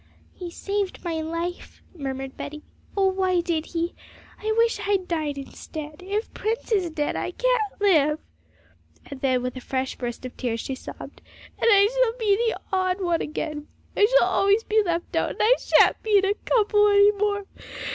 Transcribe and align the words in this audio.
'He 0.33 0.49
saved 0.49 1.03
my 1.03 1.21
life,' 1.21 1.83
murmured 1.95 2.35
Betty; 2.35 2.63
'oh, 2.97 3.09
why 3.09 3.39
did 3.39 3.67
he? 3.67 3.93
I 4.41 4.51
wish 4.57 4.79
I'd 4.87 5.07
died 5.07 5.37
instead; 5.37 6.01
if 6.01 6.33
Prince 6.33 6.71
is 6.71 6.89
dead, 6.89 7.15
I 7.15 7.29
can't 7.29 7.79
live!' 7.79 8.19
And 9.05 9.21
then, 9.21 9.43
with 9.43 9.55
a 9.57 9.61
fresh 9.61 9.95
burst 9.95 10.25
of 10.25 10.35
tears, 10.35 10.59
she 10.61 10.73
sobbed, 10.73 11.21
'And 11.59 11.69
I 11.71 11.85
shall 11.85 12.17
be 12.17 12.35
the 12.35 12.59
odd 12.73 12.99
one 12.99 13.21
again! 13.21 13.67
I 13.95 14.07
shall 14.17 14.27
always 14.27 14.63
be 14.63 14.81
left 14.81 15.15
out! 15.15 15.29
and 15.33 15.39
I 15.39 15.55
shan't 15.59 16.01
be 16.01 16.17
in 16.17 16.25
a 16.25 16.33
couple 16.45 16.87
any 16.89 17.11
more! 17.11 17.45